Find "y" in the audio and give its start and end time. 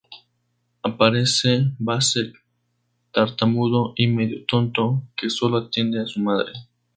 3.95-4.07